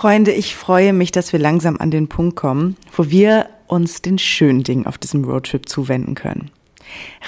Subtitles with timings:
[0.00, 4.16] Freunde, ich freue mich, dass wir langsam an den Punkt kommen, wo wir uns den
[4.16, 6.50] schönen Dingen auf diesem Roadtrip zuwenden können.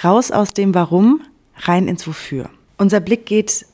[0.02, 1.20] Raus aus dem Warum,
[1.54, 2.48] rein ins Wofür.
[2.78, 3.66] Unser Blick geht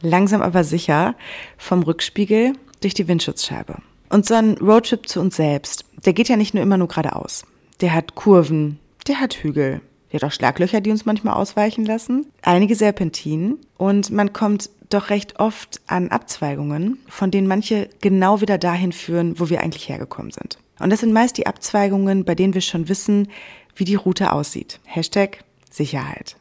[0.00, 1.16] langsam aber sicher
[1.58, 3.76] vom Rückspiegel durch die Windschutzscheibe.
[4.08, 7.44] Und so ein Roadtrip zu uns selbst, der geht ja nicht nur immer nur geradeaus.
[7.82, 12.24] Der hat Kurven, der hat Hügel, der hat auch Schlaglöcher, die uns manchmal ausweichen lassen,
[12.40, 18.58] einige Serpentinen und man kommt doch recht oft an Abzweigungen, von denen manche genau wieder
[18.58, 20.58] dahin führen, wo wir eigentlich hergekommen sind.
[20.78, 23.28] Und das sind meist die Abzweigungen, bei denen wir schon wissen,
[23.74, 24.80] wie die Route aussieht.
[24.84, 26.36] Hashtag Sicherheit.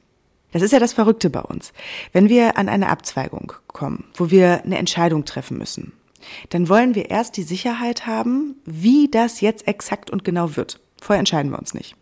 [0.51, 1.73] Das ist ja das Verrückte bei uns.
[2.13, 5.91] Wenn wir an eine Abzweigung kommen, wo wir eine Entscheidung treffen müssen,
[6.49, 10.79] dann wollen wir erst die Sicherheit haben, wie das jetzt exakt und genau wird.
[11.01, 11.95] Vorher entscheiden wir uns nicht.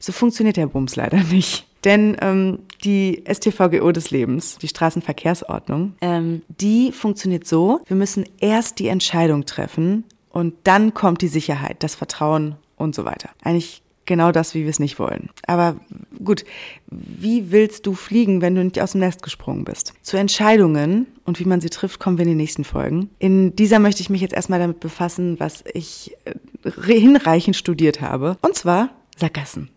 [0.00, 1.66] So funktioniert der Bums leider nicht.
[1.84, 8.78] Denn ähm, die STVGO des Lebens, die Straßenverkehrsordnung, ähm, die funktioniert so, wir müssen erst
[8.78, 13.30] die Entscheidung treffen und dann kommt die Sicherheit, das Vertrauen und so weiter.
[13.42, 15.30] Eigentlich genau das, wie wir es nicht wollen.
[15.46, 15.76] Aber
[16.22, 16.44] gut,
[16.90, 19.94] wie willst du fliegen, wenn du nicht aus dem Nest gesprungen bist?
[20.02, 23.10] Zu Entscheidungen und wie man sie trifft, kommen wir in den nächsten Folgen.
[23.18, 28.36] In dieser möchte ich mich jetzt erstmal damit befassen, was ich äh, hinreichend studiert habe.
[28.42, 29.70] Und zwar Sackgassen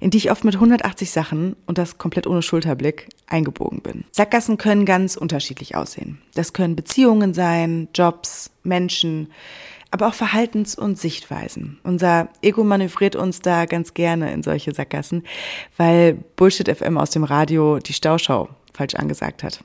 [0.00, 4.04] in die ich oft mit 180 Sachen und das komplett ohne Schulterblick eingebogen bin.
[4.12, 6.18] Sackgassen können ganz unterschiedlich aussehen.
[6.34, 9.28] Das können Beziehungen sein, Jobs, Menschen,
[9.90, 11.78] aber auch Verhaltens- und Sichtweisen.
[11.84, 15.22] Unser Ego manövriert uns da ganz gerne in solche Sackgassen,
[15.76, 19.60] weil Bullshit FM aus dem Radio die Stauschau falsch angesagt hat.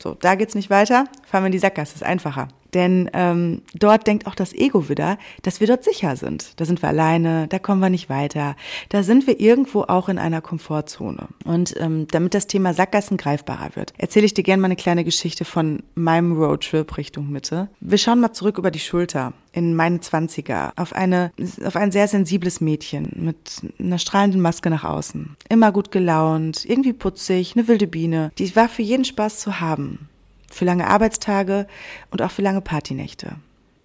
[0.00, 2.48] So, da geht's nicht weiter, fahren wir in die Sackgasse, ist einfacher.
[2.74, 6.52] Denn ähm, dort denkt auch das Ego wieder, dass wir dort sicher sind.
[6.56, 8.56] Da sind wir alleine, da kommen wir nicht weiter.
[8.88, 11.28] Da sind wir irgendwo auch in einer Komfortzone.
[11.44, 15.04] Und ähm, damit das Thema Sackgassen greifbarer wird, erzähle ich dir gerne mal eine kleine
[15.04, 17.68] Geschichte von meinem Roadtrip Richtung Mitte.
[17.80, 21.32] Wir schauen mal zurück über die Schulter in meine Zwanziger auf eine
[21.64, 25.36] auf ein sehr sensibles Mädchen mit einer strahlenden Maske nach außen.
[25.48, 28.30] Immer gut gelaunt, irgendwie putzig, eine wilde Biene.
[28.38, 30.08] Die war für jeden Spaß zu haben
[30.50, 31.66] für lange Arbeitstage
[32.10, 33.36] und auch für lange Partynächte.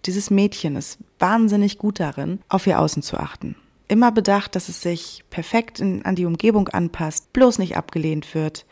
[0.06, 3.56] Dieses Mädchen ist wahnsinnig gut darin, auf ihr Außen zu achten.
[3.88, 8.66] Immer bedacht, dass es sich perfekt in, an die Umgebung anpasst, bloß nicht abgelehnt wird.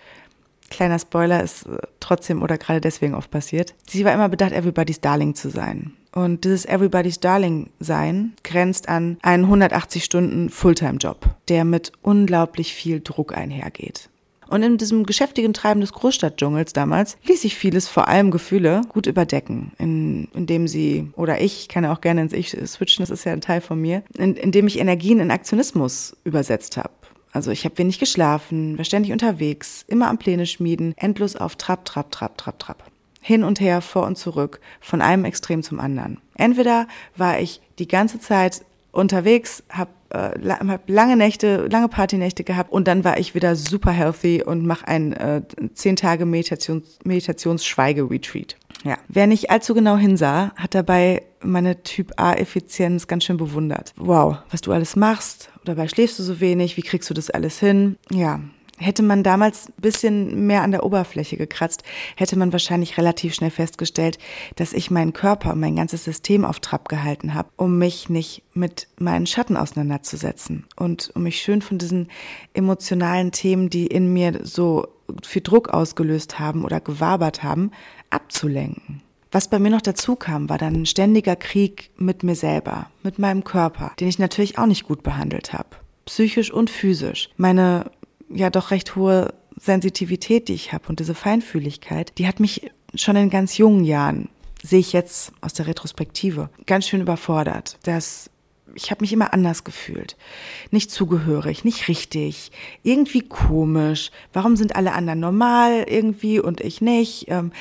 [0.69, 3.75] Kleiner Spoiler ist äh, trotzdem oder gerade deswegen oft passiert.
[3.88, 5.94] Sie war immer bedacht, Everybody's Darling zu sein.
[6.13, 13.00] Und dieses Everybody's Darling sein grenzt an einen 180 Stunden Fulltime-Job, der mit unglaublich viel
[13.00, 14.09] Druck einhergeht.
[14.52, 19.08] Und in diesem geschäftigen Treiben des Großstadtdschungels damals ließ sich vieles, vor allem Gefühle, gut
[19.08, 23.24] überdecken, in, indem sie, oder ich, kann ja auch gerne ins Ich switchen, das ist
[23.24, 26.90] ja ein Teil von mir, in, indem ich Energien in Aktionismus übersetzt habe.
[27.32, 31.86] Also ich habe wenig geschlafen, war ständig unterwegs, immer am Pläne schmieden, endlos auf Trab,
[31.86, 32.84] Trab, Trab, Trab, Trab.
[33.22, 36.18] Hin und her, vor und zurück, von einem Extrem zum anderen.
[36.36, 40.32] Entweder war ich die ganze Zeit unterwegs, habe äh,
[40.88, 45.14] lange Nächte, lange Partynächte gehabt und dann war ich wieder super healthy und mache ein
[45.14, 45.42] äh,
[45.74, 48.58] zehn Tage Meditations, Meditationsschweige-Retreat.
[48.84, 48.98] Ja.
[49.08, 53.94] Wer nicht allzu genau hinsah, hat dabei meine Typ A-Effizienz ganz schön bewundert.
[53.98, 57.60] Wow, was du alles machst, dabei schläfst du so wenig, wie kriegst du das alles
[57.60, 57.98] hin?
[58.10, 58.40] Ja,
[58.81, 61.84] Hätte man damals ein bisschen mehr an der Oberfläche gekratzt,
[62.16, 64.18] hätte man wahrscheinlich relativ schnell festgestellt,
[64.56, 68.88] dass ich meinen Körper, mein ganzes System auf Trab gehalten habe, um mich nicht mit
[68.97, 72.08] meinen Schatten auseinanderzusetzen und um mich schön von diesen
[72.53, 74.88] emotionalen Themen, die in mir so
[75.24, 77.72] viel Druck ausgelöst haben oder gewabert haben,
[78.09, 79.02] abzulenken.
[79.32, 83.20] Was bei mir noch dazu kam, war dann ein ständiger Krieg mit mir selber, mit
[83.20, 85.70] meinem Körper, den ich natürlich auch nicht gut behandelt habe.
[86.06, 87.29] Psychisch und physisch.
[87.38, 87.91] Meine
[88.34, 93.16] ja doch recht hohe Sensitivität, die ich habe und diese Feinfühligkeit, die hat mich schon
[93.16, 94.30] in ganz jungen Jahren,
[94.64, 97.78] sehe ich jetzt aus der Retrospektive, ganz schön überfordert.
[97.84, 98.30] Das
[98.74, 100.16] ich habe mich immer anders gefühlt.
[100.72, 102.52] Nicht zugehörig, nicht richtig,
[102.84, 104.12] irgendwie komisch.
[104.34, 107.26] Warum sind alle anderen normal irgendwie und ich nicht?
[107.28, 107.52] Ähm,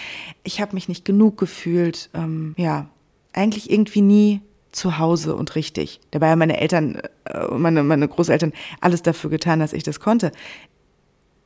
[0.45, 2.11] ich habe mich nicht genug gefühlt.
[2.15, 2.89] Ähm, ja,
[3.33, 4.41] eigentlich irgendwie nie
[4.73, 6.01] zu Hause und richtig.
[6.11, 10.33] Dabei haben meine Eltern, äh, meine, meine Großeltern alles dafür getan, dass ich das konnte.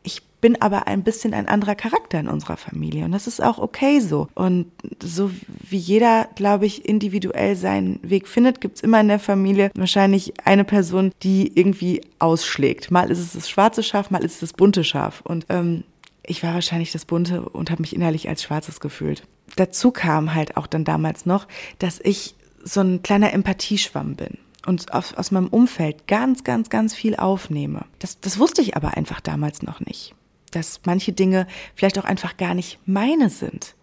[0.02, 3.58] Ich bin aber ein bisschen ein anderer Charakter in unserer Familie und das ist auch
[3.58, 4.28] okay so.
[4.34, 4.70] Und
[5.02, 10.34] so wie jeder, glaube ich, individuell seinen Weg findet, gibt's immer in der Familie wahrscheinlich
[10.44, 12.90] eine Person, die irgendwie ausschlägt.
[12.90, 15.22] Mal ist es das schwarze Schaf, mal ist es das bunte Schaf.
[15.22, 15.84] Und ähm,
[16.26, 19.22] ich war wahrscheinlich das bunte und habe mich innerlich als schwarzes gefühlt.
[19.56, 21.46] Dazu kam halt auch dann damals noch,
[21.78, 26.94] dass ich so ein kleiner Empathieschwamm bin und aus, aus meinem Umfeld ganz, ganz, ganz
[26.94, 27.84] viel aufnehme.
[27.98, 30.14] Das, das wusste ich aber einfach damals noch nicht.
[30.50, 33.74] Dass manche Dinge vielleicht auch einfach gar nicht meine sind.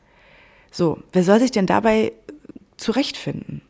[0.71, 2.13] So, wer soll sich denn dabei
[2.77, 3.61] zurechtfinden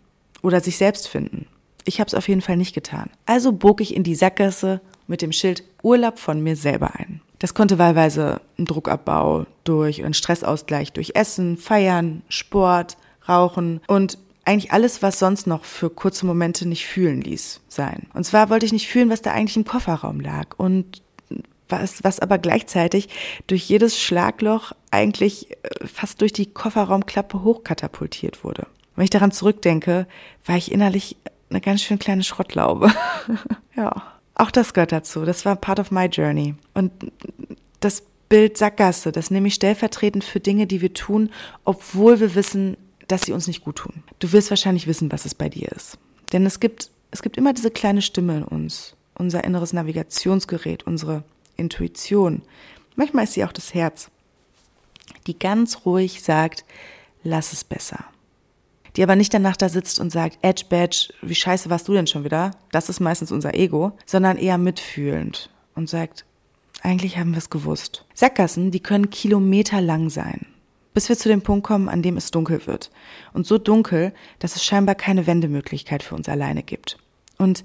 [0.41, 1.47] oder sich selbst finden.
[1.83, 3.09] Ich habe es auf jeden Fall nicht getan.
[3.25, 7.21] Also bog ich in die Sackgasse mit dem Schild Urlaub von mir selber ein.
[7.39, 12.97] Das konnte wahlweise ein Druckabbau durch einen Stressausgleich durch Essen, Feiern, Sport,
[13.27, 18.07] Rauchen und eigentlich alles, was sonst noch für kurze Momente nicht fühlen ließ, sein.
[18.13, 21.01] Und zwar wollte ich nicht fühlen, was da eigentlich im Kofferraum lag und
[21.69, 23.09] was, was aber gleichzeitig
[23.47, 28.67] durch jedes Schlagloch eigentlich äh, fast durch die Kofferraumklappe hochkatapultiert wurde.
[28.95, 30.05] Wenn ich daran zurückdenke,
[30.45, 31.15] war ich innerlich
[31.49, 32.91] eine ganz schön kleine Schrottlaube.
[33.75, 34.03] ja,
[34.35, 35.23] auch das gehört dazu.
[35.25, 36.55] Das war part of my journey.
[36.73, 36.91] Und
[37.79, 41.29] das Bild Sackgasse, das nehme ich stellvertretend für Dinge, die wir tun,
[41.65, 42.77] obwohl wir wissen,
[43.11, 44.03] dass sie uns nicht gut tun.
[44.19, 45.97] Du wirst wahrscheinlich wissen, was es bei dir ist.
[46.31, 51.23] Denn es gibt, es gibt immer diese kleine Stimme in uns, unser inneres Navigationsgerät, unsere
[51.57, 52.41] Intuition.
[52.95, 54.09] Manchmal ist sie auch das Herz,
[55.27, 56.63] die ganz ruhig sagt,
[57.23, 58.05] lass es besser.
[58.95, 62.07] Die aber nicht danach da sitzt und sagt, Edge Badge, wie scheiße warst du denn
[62.07, 62.51] schon wieder?
[62.71, 66.25] Das ist meistens unser Ego, sondern eher mitfühlend und sagt,
[66.81, 68.05] eigentlich haben wir es gewusst.
[68.13, 70.50] Sackgassen, die können kilometerlang sein
[70.93, 72.91] bis wir zu dem Punkt kommen, an dem es dunkel wird.
[73.33, 76.97] Und so dunkel, dass es scheinbar keine Wendemöglichkeit für uns alleine gibt.
[77.37, 77.63] Und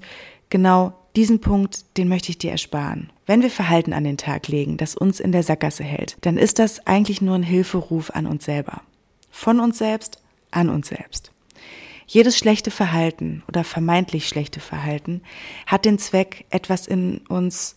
[0.49, 3.11] genau diesen Punkt, den möchte ich dir ersparen.
[3.25, 6.59] Wenn wir Verhalten an den Tag legen, das uns in der Sackgasse hält, dann ist
[6.59, 8.81] das eigentlich nur ein Hilferuf an uns selber.
[9.31, 10.21] Von uns selbst
[10.51, 11.31] an uns selbst.
[12.05, 15.21] Jedes schlechte Verhalten oder vermeintlich schlechte Verhalten
[15.65, 17.75] hat den Zweck, etwas in uns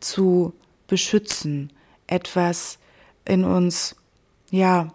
[0.00, 0.54] zu
[0.88, 1.72] beschützen,
[2.08, 2.78] etwas
[3.24, 3.94] in uns
[4.54, 4.92] ja,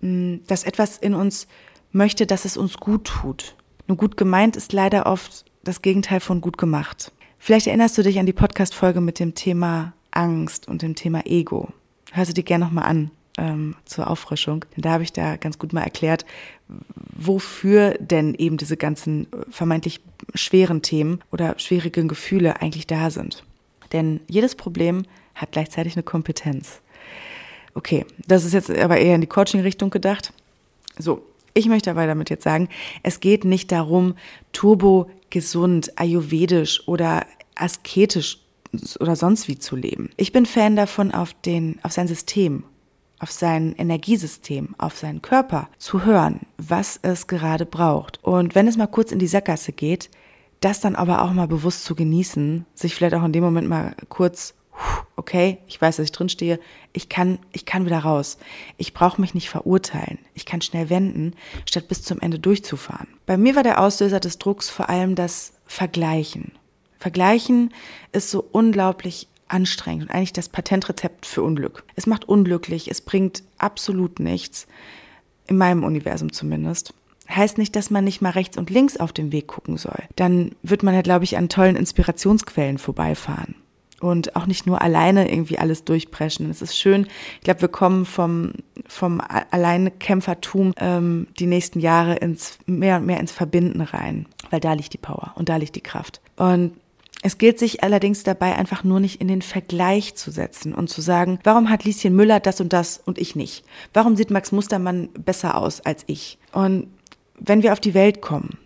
[0.00, 1.48] mm, dass etwas in uns
[1.92, 3.56] möchte, dass es uns gut tut.
[3.86, 7.12] Nur gut gemeint ist leider oft das Gegenteil von gut gemacht.
[7.38, 11.68] Vielleicht erinnerst du dich an die Podcast-Folge mit dem Thema Angst und dem Thema Ego.
[12.12, 14.64] Hör sie dir gerne nochmal an ähm, zur Auffrischung.
[14.76, 16.24] Denn da habe ich da ganz gut mal erklärt,
[17.16, 20.00] wofür denn eben diese ganzen äh, vermeintlich
[20.34, 23.44] schweren Themen oder schwierigen Gefühle eigentlich da sind.
[23.92, 25.04] Denn jedes Problem
[25.34, 26.80] hat gleichzeitig eine Kompetenz.
[27.74, 30.32] Okay, das ist jetzt aber eher in die Coaching-Richtung gedacht.
[30.98, 31.22] So,
[31.54, 32.68] ich möchte aber damit jetzt sagen,
[33.02, 34.14] es geht nicht darum,
[34.52, 37.26] turbo gesund, ayurvedisch oder
[37.56, 38.38] asketisch
[39.00, 40.10] oder sonst wie zu leben.
[40.16, 42.64] Ich bin Fan davon, auf den, auf sein System,
[43.18, 48.22] auf sein Energiesystem, auf seinen Körper zu hören, was es gerade braucht.
[48.22, 50.10] Und wenn es mal kurz in die Sackgasse geht,
[50.60, 53.94] das dann aber auch mal bewusst zu genießen, sich vielleicht auch in dem Moment mal
[54.08, 54.54] kurz
[55.16, 56.60] okay, ich weiß, dass ich drin stehe,
[56.92, 58.38] ich kann, ich kann wieder raus.
[58.76, 60.18] Ich brauche mich nicht verurteilen.
[60.34, 61.34] Ich kann schnell wenden,
[61.66, 63.08] statt bis zum Ende durchzufahren.
[63.26, 66.52] Bei mir war der Auslöser des Drucks vor allem das Vergleichen.
[66.98, 67.72] Vergleichen
[68.12, 71.84] ist so unglaublich anstrengend und eigentlich das Patentrezept für Unglück.
[71.96, 74.66] Es macht unglücklich, es bringt absolut nichts,
[75.46, 76.94] in meinem Universum zumindest.
[77.28, 80.02] Heißt nicht, dass man nicht mal rechts und links auf dem Weg gucken soll.
[80.16, 83.54] Dann wird man ja, glaube ich, an tollen Inspirationsquellen vorbeifahren
[84.04, 86.50] und auch nicht nur alleine irgendwie alles durchpreschen.
[86.50, 87.06] Es ist schön.
[87.36, 88.52] Ich glaube, wir kommen vom,
[88.86, 89.20] vom
[89.50, 94.92] Alleinkämpfertum ähm, die nächsten Jahre ins mehr und mehr ins Verbinden rein, weil da liegt
[94.92, 96.20] die Power und da liegt die Kraft.
[96.36, 96.72] Und
[97.22, 101.00] es gilt sich allerdings dabei einfach nur nicht in den Vergleich zu setzen und zu
[101.00, 103.64] sagen, warum hat Lieschen Müller das und das und ich nicht?
[103.94, 106.38] Warum sieht Max Mustermann besser aus als ich?
[106.52, 106.88] Und
[107.38, 108.58] wenn wir auf die Welt kommen,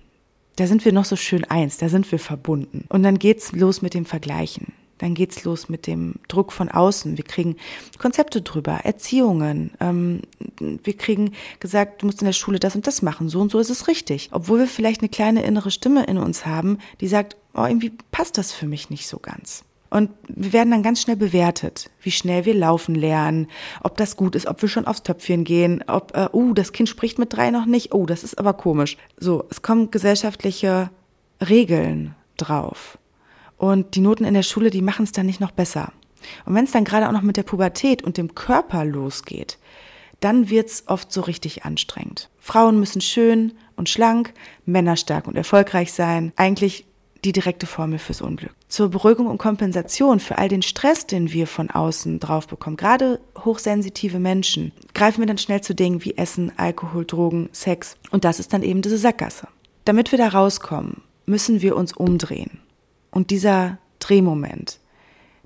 [0.56, 2.84] da sind wir noch so schön eins, da sind wir verbunden.
[2.88, 4.72] Und dann geht's los mit dem Vergleichen.
[4.98, 7.16] Dann geht's los mit dem Druck von außen.
[7.16, 7.56] Wir kriegen
[7.98, 9.70] Konzepte drüber, Erziehungen.
[9.80, 10.22] Ähm,
[10.58, 13.28] wir kriegen gesagt, du musst in der Schule das und das machen.
[13.28, 14.30] So und so ist es richtig.
[14.32, 18.38] Obwohl wir vielleicht eine kleine innere Stimme in uns haben, die sagt, oh, irgendwie passt
[18.38, 19.64] das für mich nicht so ganz.
[19.90, 23.48] Und wir werden dann ganz schnell bewertet, wie schnell wir laufen lernen,
[23.82, 26.88] ob das gut ist, ob wir schon aufs Töpfchen gehen, ob, äh, uh, das Kind
[26.88, 28.98] spricht mit drei noch nicht, oh, das ist aber komisch.
[29.16, 30.90] So, es kommen gesellschaftliche
[31.40, 32.98] Regeln drauf.
[33.58, 35.92] Und die Noten in der Schule, die machen es dann nicht noch besser.
[36.46, 39.58] Und wenn es dann gerade auch noch mit der Pubertät und dem Körper losgeht,
[40.20, 42.28] dann wird's oft so richtig anstrengend.
[42.38, 44.32] Frauen müssen schön und schlank,
[44.64, 46.32] Männer stark und erfolgreich sein.
[46.36, 46.86] Eigentlich
[47.24, 48.54] die direkte Formel fürs Unglück.
[48.68, 53.20] Zur Beruhigung und Kompensation für all den Stress, den wir von außen drauf bekommen, gerade
[53.44, 57.96] hochsensitive Menschen, greifen wir dann schnell zu Dingen wie Essen, Alkohol, Drogen, Sex.
[58.10, 59.48] Und das ist dann eben diese Sackgasse.
[59.84, 62.60] Damit wir da rauskommen, müssen wir uns umdrehen.
[63.10, 64.78] Und dieser Drehmoment,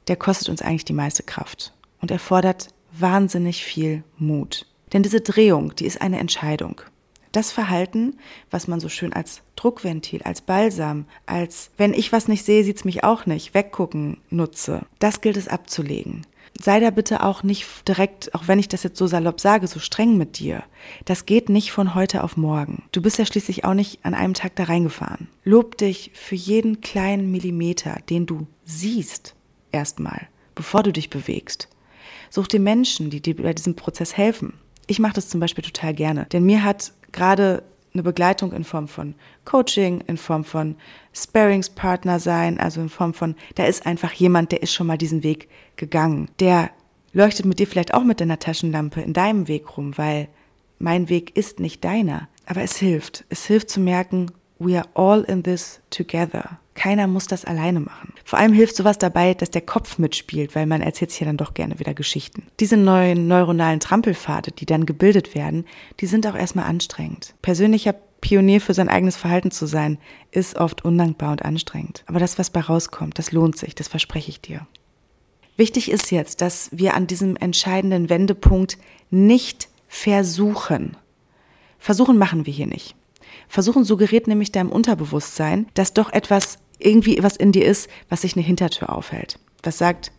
[0.09, 4.67] der kostet uns eigentlich die meiste Kraft und erfordert wahnsinnig viel Mut.
[4.93, 6.83] Denn diese Drehung, die ist eine Entscheidung.
[7.31, 8.19] Das Verhalten,
[8.51, 12.85] was man so schön als Druckventil, als Balsam, als wenn ich was nicht sehe, sieht's
[12.85, 16.27] mich auch nicht, weggucken nutze, das gilt es abzulegen.
[16.61, 19.81] Sei da bitte auch nicht direkt, auch wenn ich das jetzt so salopp sage, so
[19.81, 20.63] streng mit dir.
[21.05, 22.85] Das geht nicht von heute auf morgen.
[22.93, 25.29] Du bist ja schließlich auch nicht an einem Tag da reingefahren.
[25.45, 29.35] Lob dich für jeden kleinen Millimeter, den du siehst,
[29.71, 31.69] erstmal, bevor du dich bewegst.
[32.31, 34.55] Such dir Menschen, die dir bei diesem Prozess helfen.
[34.87, 37.63] Ich mache das zum Beispiel total gerne, denn mir hat gerade
[37.95, 40.77] eine Begleitung in Form von Coaching, in Form von
[41.13, 45.23] Sparingspartner sein, also in Form von, da ist einfach jemand, der ist schon mal diesen
[45.23, 46.29] Weg gegangen.
[46.41, 46.71] Der
[47.13, 50.29] leuchtet mit dir vielleicht auch mit deiner Taschenlampe in deinem Weg rum, weil
[50.79, 52.29] mein Weg ist nicht deiner.
[52.47, 53.25] Aber es hilft.
[53.29, 56.59] Es hilft zu merken, we are all in this together.
[56.75, 58.15] Keiner muss das alleine machen.
[58.25, 61.37] Vor allem hilft sowas dabei, dass der Kopf mitspielt, weil man erzählt sich ja dann
[61.37, 62.45] doch gerne wieder Geschichten.
[62.61, 65.67] Diese neuen neuronalen Trampelpfade, die dann gebildet werden,
[66.01, 67.35] die sind auch erstmal anstrengend.
[67.43, 69.99] Persönlicher Pionier für sein eigenes Verhalten zu sein,
[70.31, 72.05] ist oft undankbar und anstrengend.
[72.07, 74.67] Aber das, was bei rauskommt, das lohnt sich, das verspreche ich dir.
[75.57, 78.79] Wichtig ist jetzt, dass wir an diesem entscheidenden Wendepunkt
[79.11, 80.97] nicht versuchen.
[81.79, 82.95] Versuchen machen wir hier nicht.
[83.53, 88.35] Versuchen suggeriert nämlich deinem Unterbewusstsein, dass doch etwas irgendwie was in dir ist, was sich
[88.35, 89.39] eine Hintertür aufhält.
[89.63, 90.11] Was sagt,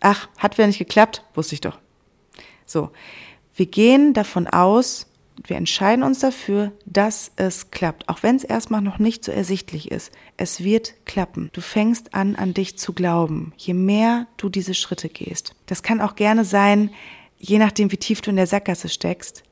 [0.00, 1.78] ach, hat wieder nicht geklappt, wusste ich doch.
[2.66, 2.90] So,
[3.54, 5.06] wir gehen davon aus,
[5.44, 9.92] wir entscheiden uns dafür, dass es klappt, auch wenn es erstmal noch nicht so ersichtlich
[9.92, 10.10] ist.
[10.36, 11.50] Es wird klappen.
[11.52, 15.54] Du fängst an, an dich zu glauben, je mehr du diese Schritte gehst.
[15.66, 16.90] Das kann auch gerne sein,
[17.38, 19.44] je nachdem, wie tief du in der Sackgasse steckst,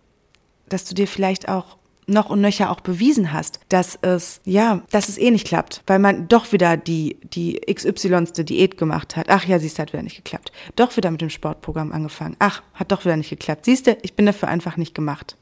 [0.68, 1.78] dass du dir vielleicht auch
[2.10, 5.98] noch und nöcher auch bewiesen hast, dass es, ja, dass es eh nicht klappt, weil
[5.98, 9.28] man doch wieder die, die XY-ste Diät gemacht hat.
[9.28, 10.52] Ach ja, siehst du, hat wieder nicht geklappt.
[10.76, 12.36] Doch wieder mit dem Sportprogramm angefangen.
[12.38, 13.64] Ach, hat doch wieder nicht geklappt.
[13.64, 15.36] Siehst du, ich bin dafür einfach nicht gemacht.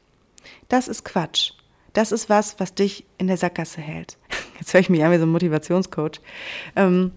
[0.69, 1.51] Das ist Quatsch.
[1.93, 4.17] Das ist was, was dich in der Sackgasse hält.
[4.59, 6.21] Jetzt höre ich mich an wie so ein Motivationscoach.
[6.75, 7.11] Ähm,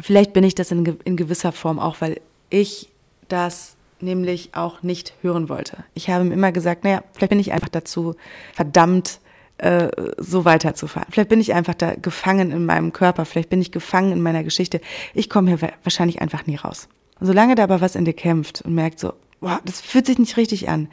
[0.00, 2.20] vielleicht bin ich das in, in gewisser Form auch, weil
[2.50, 2.90] ich
[3.28, 5.84] das nämlich auch nicht hören wollte.
[5.94, 8.14] Ich habe ihm immer gesagt, naja, vielleicht bin ich einfach dazu
[8.52, 9.20] verdammt,
[9.58, 9.88] äh,
[10.18, 11.08] so weiterzufahren.
[11.10, 14.44] Vielleicht bin ich einfach da gefangen in meinem Körper, vielleicht bin ich gefangen in meiner
[14.44, 14.80] Geschichte.
[15.14, 16.88] Ich komme hier wahrscheinlich einfach nie raus.
[17.18, 20.18] Und solange da aber was in dir kämpft und merkt so, wow, das fühlt sich
[20.18, 20.88] nicht richtig an,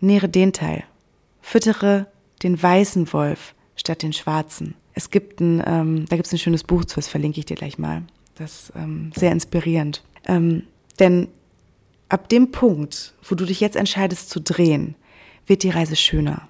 [0.00, 0.84] nähere den Teil.
[1.40, 2.06] Füttere
[2.42, 4.74] den weißen Wolf statt den schwarzen.
[4.92, 7.56] Es gibt ein, ähm, da gibt es ein schönes Buch zu, das verlinke ich dir
[7.56, 8.02] gleich mal.
[8.36, 10.02] Das ist ähm, sehr inspirierend.
[10.26, 10.64] Ähm,
[10.98, 11.28] denn
[12.08, 14.94] Ab dem Punkt, wo du dich jetzt entscheidest zu drehen,
[15.46, 16.48] wird die Reise schöner.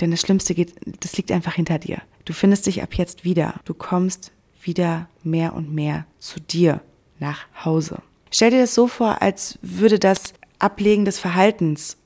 [0.00, 2.02] Denn das Schlimmste geht, das liegt einfach hinter dir.
[2.24, 3.54] Du findest dich ab jetzt wieder.
[3.64, 4.32] Du kommst
[4.62, 6.80] wieder mehr und mehr zu dir
[7.18, 7.98] nach Hause.
[8.30, 11.96] Stell dir das so vor, als würde das Ablegen des Verhaltens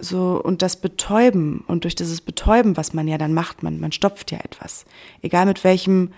[0.00, 3.92] so und das Betäuben und durch dieses Betäuben, was man ja dann macht, man, man
[3.92, 4.84] stopft ja etwas.
[5.22, 6.12] Egal mit welchem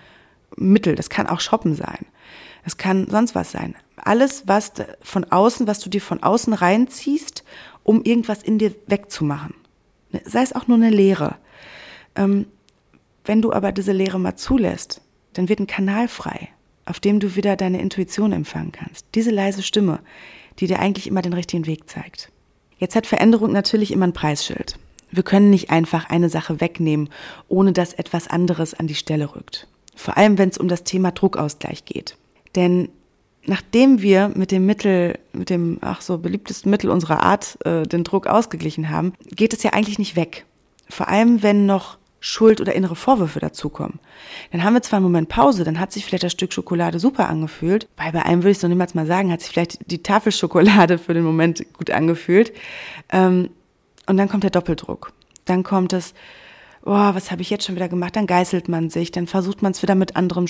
[0.56, 2.06] Mittel, das kann auch Shoppen sein.
[2.64, 7.44] Das kann sonst was sein alles, was von außen, was du dir von außen reinziehst,
[7.82, 9.54] um irgendwas in dir wegzumachen.
[10.10, 11.36] Ne, sei es auch nur eine Lehre.
[12.14, 12.46] Ähm,
[13.24, 15.00] wenn du aber diese Lehre mal zulässt,
[15.32, 16.48] dann wird ein Kanal frei,
[16.84, 19.06] auf dem du wieder deine Intuition empfangen kannst.
[19.14, 20.00] Diese leise Stimme,
[20.58, 22.30] die dir eigentlich immer den richtigen Weg zeigt.
[22.78, 24.78] Jetzt hat Veränderung natürlich immer ein Preisschild.
[25.10, 27.08] Wir können nicht einfach eine Sache wegnehmen,
[27.48, 29.66] ohne dass etwas anderes an die Stelle rückt.
[29.94, 32.16] Vor allem, wenn es um das Thema Druckausgleich geht.
[32.54, 32.88] Denn
[33.46, 38.04] nachdem wir mit dem Mittel, mit dem ach so beliebtesten Mittel unserer Art äh, den
[38.04, 40.44] Druck ausgeglichen haben, geht es ja eigentlich nicht weg.
[40.88, 44.00] Vor allem, wenn noch Schuld oder innere Vorwürfe dazukommen.
[44.50, 47.28] Dann haben wir zwar einen Moment Pause, dann hat sich vielleicht das Stück Schokolade super
[47.28, 50.02] angefühlt, weil bei einem würde ich es noch niemals mal sagen, hat sich vielleicht die
[50.02, 52.52] Tafelschokolade für den Moment gut angefühlt.
[53.12, 53.50] Ähm,
[54.06, 55.12] und dann kommt der Doppeldruck.
[55.44, 56.14] Dann kommt es,
[56.86, 58.16] oh, was habe ich jetzt schon wieder gemacht?
[58.16, 60.46] Dann geißelt man sich, dann versucht man es wieder mit anderem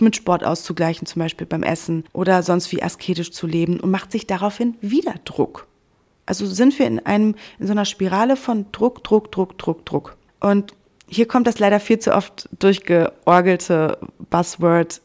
[0.00, 4.12] mit Sport auszugleichen, zum Beispiel beim Essen oder sonst wie asketisch zu leben und macht
[4.12, 5.66] sich daraufhin wieder Druck.
[6.26, 10.16] Also sind wir in einem, in so einer Spirale von Druck, Druck, Druck, Druck, Druck.
[10.40, 10.74] Und
[11.08, 13.98] hier kommt das leider viel zu oft durchgeorgelte
[14.30, 15.00] Buzzword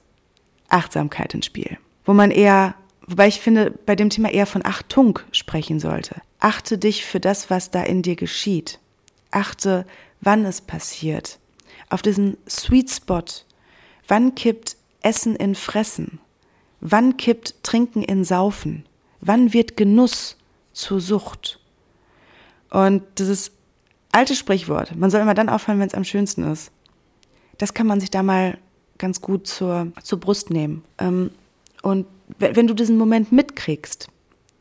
[0.69, 2.75] Achtsamkeit ins Spiel, wo man eher,
[3.07, 6.15] wobei ich finde, bei dem Thema eher von Achtung sprechen sollte.
[6.39, 8.79] Achte dich für das, was da in dir geschieht.
[9.31, 9.85] Achte
[10.21, 11.39] wann es passiert,
[11.89, 13.23] auf diesen Sweet Spot,
[14.07, 16.19] wann kippt Essen in Fressen,
[16.81, 18.85] wann kippt Trinken in Saufen,
[19.19, 20.37] wann wird Genuss
[20.73, 21.59] zur Sucht.
[22.69, 23.51] Und dieses
[24.11, 26.71] alte Sprichwort, man soll immer dann aufhören, wenn es am schönsten ist,
[27.57, 28.57] das kann man sich da mal
[28.97, 30.83] ganz gut zur, zur Brust nehmen.
[30.97, 31.31] Ähm,
[31.81, 32.07] und
[32.39, 34.09] wenn du diesen Moment mitkriegst,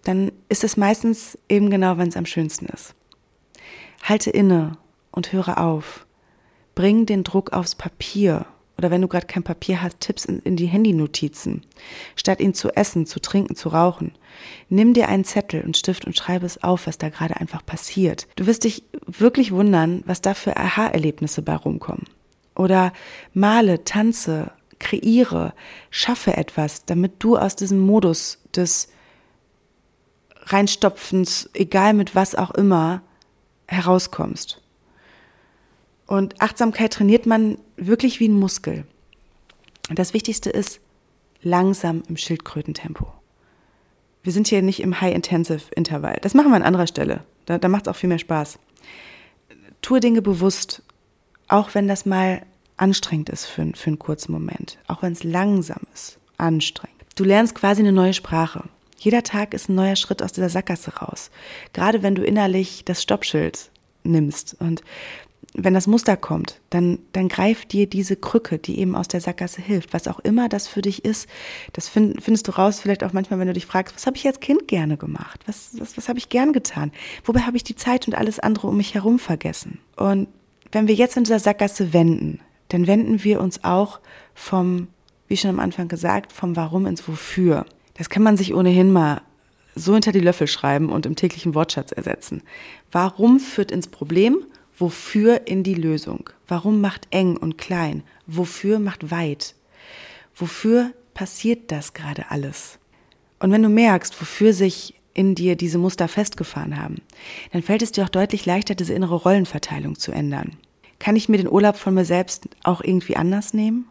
[0.05, 2.95] dann ist es meistens eben genau, wenn es am schönsten ist.
[4.03, 4.79] Halte inne
[5.17, 6.07] und höre auf.
[6.77, 8.47] Bring den Druck aufs Papier
[8.79, 11.63] oder wenn du gerade kein Papier hast, Tipps in, in die Handynotizen.
[12.15, 14.13] Statt ihn zu essen, zu trinken, zu rauchen.
[14.69, 18.29] Nimm dir einen Zettel und Stift und schreibe es auf, was da gerade einfach passiert.
[18.37, 22.05] Du wirst dich wirklich wundern, was da für Aha-Erlebnisse bei rumkommen.
[22.55, 22.93] Oder
[23.33, 25.55] male, tanze, kreiere,
[25.91, 28.89] schaffe etwas, damit du aus diesem Modus des
[30.43, 33.03] Reinstopfens, egal mit was auch immer,
[33.67, 34.63] herauskommst.
[36.07, 38.85] Und Achtsamkeit trainiert man wirklich wie ein Muskel.
[39.89, 40.81] Und das Wichtigste ist
[41.43, 43.13] langsam im Schildkrötentempo.
[44.23, 46.19] Wir sind hier nicht im High-Intensive-Intervall.
[46.23, 47.25] Das machen wir an anderer Stelle.
[47.45, 48.59] Da, da macht es auch viel mehr Spaß.
[49.83, 50.83] Tue Dinge bewusst,
[51.47, 52.43] auch wenn das mal
[52.77, 54.79] anstrengend ist für, für einen kurzen Moment.
[54.89, 56.97] Auch wenn es langsam ist, anstrengend.
[57.15, 58.65] Du lernst quasi eine neue Sprache.
[58.99, 61.31] Jeder Tag ist ein neuer Schritt aus dieser Sackgasse raus.
[61.73, 63.71] Gerade wenn du innerlich das Stoppschild
[64.03, 64.83] nimmst und
[65.59, 69.63] wenn das Muster kommt, dann, dann greift dir diese Krücke, die eben aus der Sackgasse
[69.63, 69.95] hilft.
[69.95, 71.29] Was auch immer das für dich ist,
[71.73, 74.27] das find, findest du raus, vielleicht auch manchmal, wenn du dich fragst, was habe ich
[74.27, 75.41] als Kind gerne gemacht?
[75.47, 76.93] Was, was, was habe ich gern getan?
[77.25, 79.79] Wobei habe ich die Zeit und alles andere um mich herum vergessen?
[79.97, 80.29] Und
[80.73, 84.01] wenn wir jetzt in dieser Sackgasse wenden, dann wenden wir uns auch
[84.35, 84.89] vom,
[85.29, 87.65] wie schon am Anfang gesagt, vom Warum ins Wofür.
[87.95, 89.23] Das kann man sich ohnehin mal
[89.75, 92.43] so hinter die Löffel schreiben und im täglichen Wortschatz ersetzen.
[92.91, 94.39] Warum führt ins Problem
[94.79, 96.29] Wofür in die Lösung?
[96.47, 98.03] Warum macht eng und klein?
[98.27, 99.55] Wofür macht weit?
[100.35, 102.79] Wofür passiert das gerade alles?
[103.39, 106.97] Und wenn du merkst, wofür sich in dir diese Muster festgefahren haben,
[107.53, 110.57] dann fällt es dir auch deutlich leichter, diese innere Rollenverteilung zu ändern.
[110.99, 113.87] Kann ich mir den Urlaub von mir selbst auch irgendwie anders nehmen?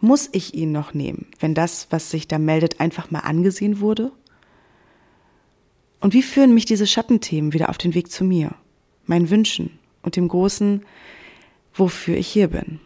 [0.00, 4.12] Muss ich ihn noch nehmen, wenn das, was sich da meldet, einfach mal angesehen wurde?
[6.00, 8.54] Und wie führen mich diese Schattenthemen wieder auf den Weg zu mir?
[9.08, 10.84] Meinen Wünschen und dem Großen,
[11.74, 12.80] wofür ich hier bin.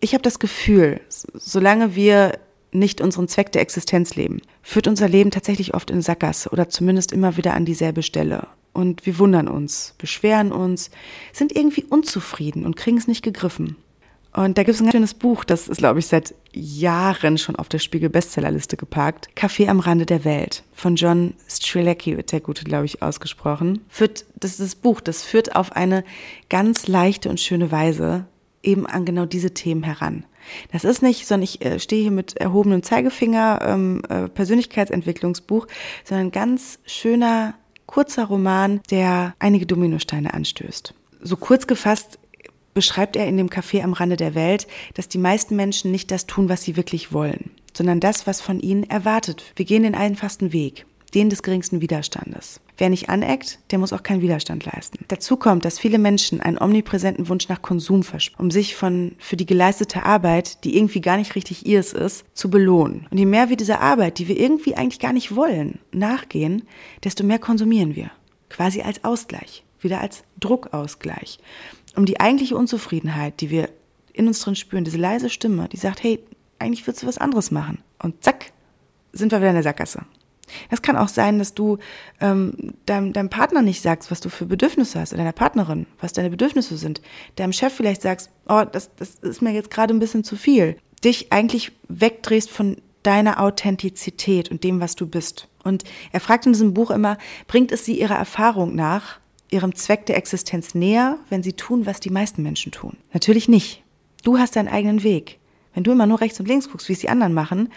[0.00, 2.38] Ich habe das Gefühl, solange wir
[2.72, 7.12] nicht unseren Zweck der Existenz leben, führt unser Leben tatsächlich oft in Sackgasse oder zumindest
[7.12, 8.48] immer wieder an dieselbe Stelle.
[8.72, 10.90] Und wir wundern uns, beschweren uns,
[11.32, 13.76] sind irgendwie unzufrieden und kriegen es nicht gegriffen.
[14.34, 17.56] Und da gibt es ein ganz schönes Buch, das ist, glaube ich, seit Jahren schon
[17.56, 19.28] auf der Spiegel-Bestsellerliste geparkt.
[19.36, 23.84] Kaffee am Rande der Welt von John Strilecki wird der Gute, glaube ich, ausgesprochen.
[23.88, 26.02] Führt, das ist das Buch, das führt auf eine
[26.48, 28.24] ganz leichte und schöne Weise
[28.62, 30.24] eben an genau diese Themen heran.
[30.72, 35.66] Das ist nicht, sondern ich äh, stehe hier mit erhobenem Zeigefinger, ähm, äh, Persönlichkeitsentwicklungsbuch,
[36.04, 37.54] sondern ein ganz schöner,
[37.86, 40.94] kurzer Roman, der einige Dominosteine anstößt.
[41.20, 42.18] So kurz gefasst
[42.74, 46.26] beschreibt er in dem Café am Rande der Welt, dass die meisten Menschen nicht das
[46.26, 49.52] tun, was sie wirklich wollen, sondern das, was von ihnen erwartet.
[49.56, 52.60] Wir gehen den einfachsten Weg, den des geringsten Widerstandes.
[52.78, 55.04] Wer nicht aneckt, der muss auch keinen Widerstand leisten.
[55.08, 59.36] Dazu kommt, dass viele Menschen einen omnipräsenten Wunsch nach Konsum verspüren, um sich von, für
[59.36, 63.06] die geleistete Arbeit, die irgendwie gar nicht richtig ihrs ist, zu belohnen.
[63.10, 66.62] Und je mehr wir dieser Arbeit, die wir irgendwie eigentlich gar nicht wollen, nachgehen,
[67.04, 68.10] desto mehr konsumieren wir.
[68.48, 69.64] Quasi als Ausgleich.
[69.80, 71.38] Wieder als Druckausgleich
[71.96, 73.68] um die eigentliche Unzufriedenheit, die wir
[74.12, 76.20] in uns drin spüren, diese leise Stimme, die sagt, hey,
[76.58, 77.78] eigentlich würdest du was anderes machen.
[77.98, 78.52] Und zack,
[79.12, 80.04] sind wir wieder in der Sackgasse.
[80.70, 81.78] Das kann auch sein, dass du
[82.20, 86.12] ähm, deinem, deinem Partner nicht sagst, was du für Bedürfnisse hast, oder deiner Partnerin, was
[86.12, 87.00] deine Bedürfnisse sind.
[87.36, 90.76] Deinem Chef vielleicht sagst, oh, das, das ist mir jetzt gerade ein bisschen zu viel.
[91.04, 95.48] Dich eigentlich wegdrehst von deiner Authentizität und dem, was du bist.
[95.64, 99.18] Und er fragt in diesem Buch immer, bringt es sie ihrer Erfahrung nach,
[99.52, 102.96] ihrem Zweck der Existenz näher, wenn sie tun, was die meisten Menschen tun?
[103.12, 103.82] Natürlich nicht.
[104.22, 105.38] Du hast deinen eigenen Weg.
[105.74, 107.70] Wenn du immer nur rechts und links guckst, wie es die anderen machen,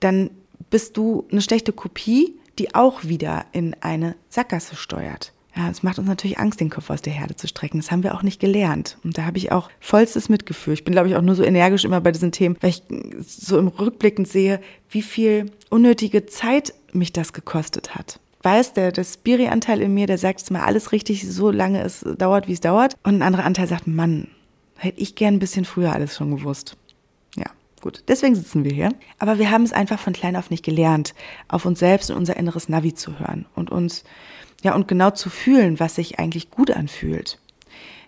[0.00, 0.30] dann
[0.70, 5.32] bist du eine schlechte Kopie, die auch wieder in eine Sackgasse steuert.
[5.56, 7.78] Ja, es macht uns natürlich Angst, den Kopf aus der Herde zu strecken.
[7.78, 8.98] Das haben wir auch nicht gelernt.
[9.04, 10.74] Und da habe ich auch vollstes Mitgefühl.
[10.74, 12.82] Ich bin, glaube ich, auch nur so energisch immer bei diesen Themen, weil ich
[13.24, 19.04] so im Rückblickend sehe, wie viel unnötige Zeit mich das gekostet hat weiß, der, der
[19.04, 22.60] Spiri-Anteil in mir, der sagt jetzt mal alles richtig, so lange es dauert, wie es
[22.60, 22.96] dauert.
[23.02, 24.28] Und ein anderer Anteil sagt, Mann,
[24.76, 26.76] hätte ich gern ein bisschen früher alles schon gewusst.
[27.36, 27.46] Ja,
[27.80, 28.04] gut.
[28.08, 28.90] Deswegen sitzen wir hier.
[29.18, 31.14] Aber wir haben es einfach von klein auf nicht gelernt,
[31.48, 34.04] auf uns selbst und unser inneres Navi zu hören und uns,
[34.62, 37.38] ja, und genau zu fühlen, was sich eigentlich gut anfühlt.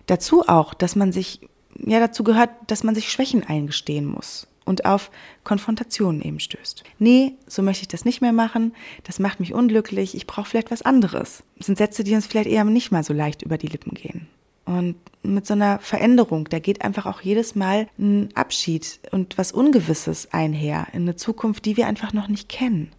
[0.05, 1.41] Dazu auch, dass man sich,
[1.75, 5.09] ja, dazu gehört, dass man sich Schwächen eingestehen muss und auf
[5.43, 6.83] Konfrontationen eben stößt.
[6.99, 10.71] Nee, so möchte ich das nicht mehr machen, das macht mich unglücklich, ich brauche vielleicht
[10.71, 11.43] was anderes.
[11.57, 14.27] Das sind Sätze, die uns vielleicht eher nicht mal so leicht über die Lippen gehen.
[14.65, 19.53] Und mit so einer Veränderung, da geht einfach auch jedes Mal ein Abschied und was
[19.53, 22.91] Ungewisses einher in eine Zukunft, die wir einfach noch nicht kennen.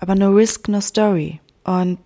[0.00, 1.38] Aber no risk, no story.
[1.62, 1.98] Und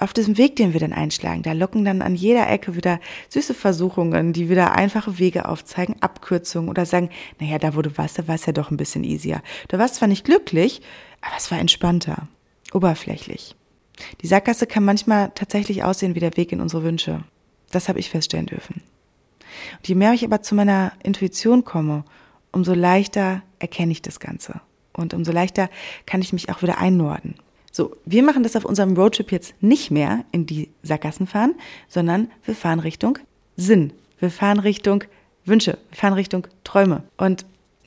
[0.00, 3.54] auf diesem Weg, den wir dann einschlagen, da locken dann an jeder Ecke wieder süße
[3.54, 8.28] Versuchungen, die wieder einfache Wege aufzeigen, Abkürzungen oder sagen, naja, da wo du warst, da
[8.28, 9.42] war es ja doch ein bisschen easier.
[9.68, 10.82] Du warst zwar nicht glücklich,
[11.20, 12.28] aber es war entspannter,
[12.72, 13.56] oberflächlich.
[14.20, 17.22] Die Sackgasse kann manchmal tatsächlich aussehen wie der Weg in unsere Wünsche.
[17.70, 18.82] Das habe ich feststellen dürfen.
[19.78, 22.04] Und je mehr ich aber zu meiner Intuition komme,
[22.52, 24.60] umso leichter erkenne ich das Ganze.
[24.92, 25.70] Und umso leichter
[26.06, 27.34] kann ich mich auch wieder einnorden.
[27.76, 31.56] So, wir machen das auf unserem Roadtrip jetzt nicht mehr in die Sackgassen fahren,
[31.88, 33.18] sondern wir fahren Richtung
[33.56, 33.92] Sinn.
[34.20, 35.02] Wir fahren Richtung
[35.44, 35.76] Wünsche.
[35.90, 37.02] Wir fahren Richtung Träume.
[37.16, 37.44] Und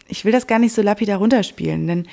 [0.10, 2.06] ich will das gar nicht so lapidar runterspielen, denn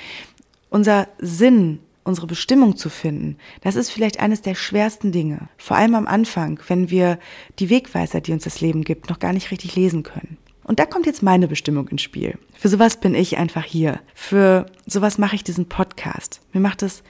[0.69, 5.49] unser Sinn, unsere Bestimmung zu finden, das ist vielleicht eines der schwersten Dinge.
[5.57, 7.19] Vor allem am Anfang, wenn wir
[7.59, 10.37] die Wegweiser, die uns das Leben gibt, noch gar nicht richtig lesen können.
[10.63, 12.37] Und da kommt jetzt meine Bestimmung ins Spiel.
[12.57, 13.99] Für sowas bin ich einfach hier.
[14.13, 16.39] Für sowas mache ich diesen Podcast.
[16.53, 17.03] Mir macht es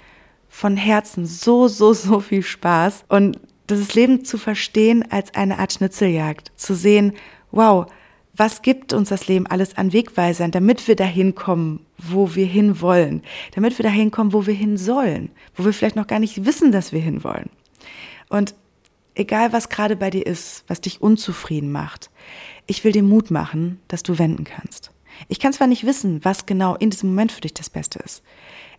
[0.55, 3.37] von Herzen so, so, so viel Spaß und
[3.67, 6.53] das Leben zu verstehen als eine Art Schnitzeljagd.
[6.55, 7.11] Zu sehen,
[7.51, 7.87] wow,
[8.33, 12.79] was gibt uns das Leben alles an Wegweisern, damit wir dahin kommen, wo wir hin
[12.79, 13.21] wollen,
[13.53, 16.71] damit wir dahin kommen, wo wir hin sollen, wo wir vielleicht noch gar nicht wissen,
[16.71, 17.49] dass wir hin wollen.
[18.29, 18.55] Und
[19.13, 22.09] egal was gerade bei dir ist, was dich unzufrieden macht,
[22.65, 24.91] ich will dir Mut machen, dass du wenden kannst.
[25.27, 28.23] Ich kann zwar nicht wissen, was genau in diesem Moment für dich das Beste ist.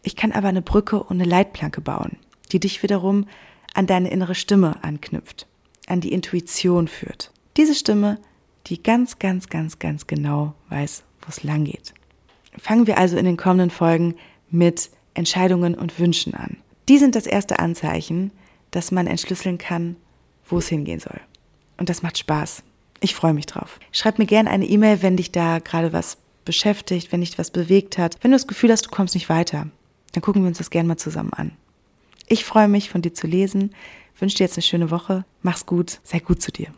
[0.06, 2.16] Ich kann aber eine Brücke und eine Leitplanke bauen,
[2.52, 3.26] die dich wiederum
[3.74, 5.48] an deine innere Stimme anknüpft,
[5.88, 7.32] an die Intuition führt.
[7.56, 8.20] Diese Stimme,
[8.68, 11.92] die ganz, ganz, ganz, ganz genau weiß, wo es lang geht.
[12.56, 14.14] Fangen wir also in den kommenden Folgen
[14.48, 16.58] mit Entscheidungen und Wünschen an.
[16.88, 18.30] Die sind das erste Anzeichen,
[18.70, 19.96] dass man entschlüsseln kann,
[20.48, 21.20] wo es hingehen soll.
[21.78, 22.62] Und das macht Spaß.
[23.00, 23.80] Ich freue mich drauf.
[23.90, 27.98] Schreib mir gerne eine E-Mail, wenn dich da gerade was beschäftigt, wenn dich was bewegt
[27.98, 29.66] hat, wenn du das Gefühl hast, du kommst nicht weiter
[30.12, 31.52] dann gucken wir uns das gerne mal zusammen an.
[32.28, 33.74] Ich freue mich, von dir zu lesen,
[34.18, 36.68] wünsche dir jetzt eine schöne Woche, mach's gut, sei gut zu dir.